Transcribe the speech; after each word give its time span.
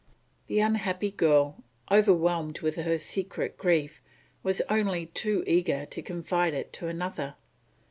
The 0.47 0.57
unhappy 0.59 1.11
girl, 1.11 1.63
overwhelmed 1.91 2.61
with 2.61 2.75
her 2.77 2.97
secret 2.97 3.55
grief, 3.55 4.01
was 4.41 4.59
only 4.67 5.05
too 5.05 5.43
eager 5.45 5.85
to 5.85 6.01
confide 6.01 6.55
it 6.55 6.73
to 6.73 6.87
another. 6.87 7.35